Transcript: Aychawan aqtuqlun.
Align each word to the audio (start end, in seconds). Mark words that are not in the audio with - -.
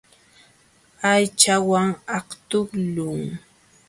Aychawan 1.11 1.89
aqtuqlun. 2.17 3.23